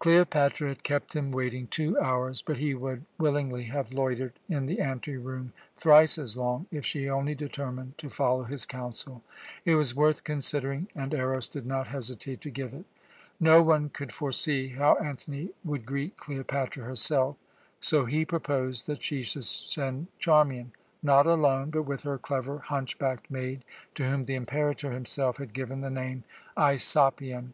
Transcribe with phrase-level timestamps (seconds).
[0.00, 4.80] Cleopatra had kept him waiting two hours, but he would willingly have loitered in the
[4.80, 9.22] anteroom thrice as long if she only determined to follow his counsel.
[9.64, 12.84] It was worth considering, and Eros did not hesitate to give it.
[13.38, 17.36] No one could foresee how Antony would greet Cleopatra herself,
[17.78, 22.98] so he proposed that she should send Charmian not alone, but with her clever hunch
[22.98, 23.62] backed maid,
[23.94, 26.24] to whom the Imperator himself had given the name
[26.56, 27.52] "Aisopion."